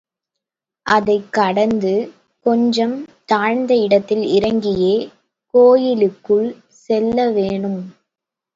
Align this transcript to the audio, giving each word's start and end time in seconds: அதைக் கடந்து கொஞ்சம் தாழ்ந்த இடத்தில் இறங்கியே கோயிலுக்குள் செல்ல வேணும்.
அதைக் 0.85 1.33
கடந்து 1.33 1.91
கொஞ்சம் 2.45 2.95
தாழ்ந்த 3.25 3.75
இடத்தில் 3.75 4.25
இறங்கியே 4.31 4.95
கோயிலுக்குள் 5.53 6.49
செல்ல 6.81 7.29
வேணும். 7.31 7.81